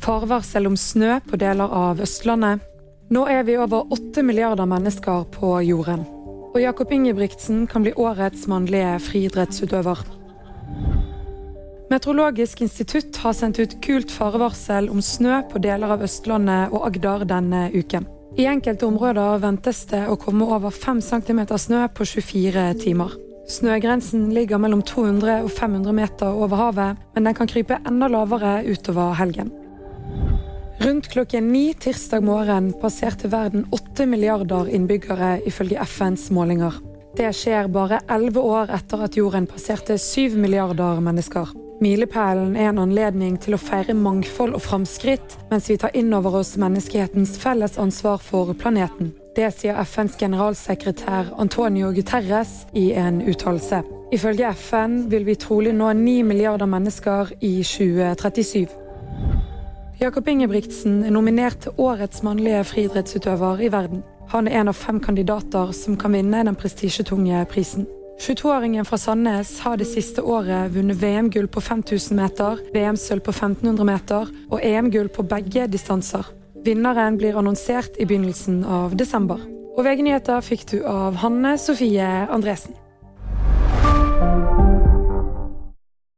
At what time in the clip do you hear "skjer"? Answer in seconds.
37.36-37.68